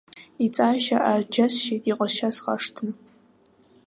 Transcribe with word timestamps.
Иҵаашьа 0.45 0.97
ааџьасшьеит, 1.09 1.83
иҟазшьа 1.91 2.29
схашҭны. 2.35 2.91